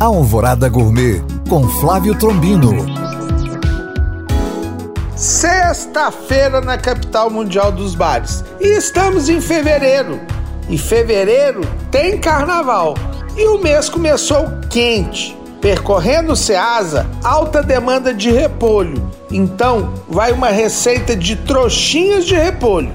[0.00, 2.74] Alvorada Gourmet com Flávio Trombino.
[5.14, 8.42] Sexta-feira na capital mundial dos bares.
[8.58, 10.18] E estamos em fevereiro.
[10.70, 11.60] E fevereiro
[11.90, 12.94] tem carnaval.
[13.36, 15.36] E o mês começou quente.
[15.60, 19.06] Percorrendo o Ceasa, alta demanda de repolho.
[19.30, 22.90] Então, vai uma receita de trouxinhas de repolho.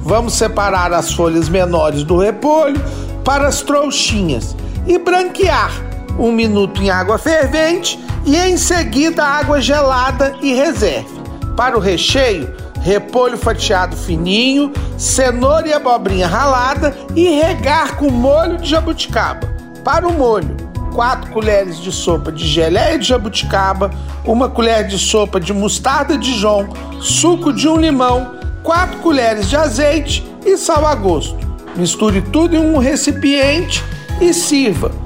[0.00, 2.80] Vamos separar as folhas menores do repolho
[3.24, 4.54] para as trouxinhas
[4.86, 5.85] e branquear
[6.18, 11.20] um minuto em água fervente e em seguida água gelada e reserve.
[11.56, 18.70] Para o recheio, repolho fatiado fininho, cenoura e abobrinha ralada e regar com molho de
[18.70, 19.48] jabuticaba.
[19.82, 20.56] Para o molho,
[20.94, 23.90] 4 colheres de sopa de geleia de jabuticaba,
[24.24, 26.68] uma colher de sopa de mostarda Dijon,
[27.00, 31.36] suco de um limão, 4 colheres de azeite e sal a gosto.
[31.76, 33.84] Misture tudo em um recipiente
[34.20, 35.05] e sirva.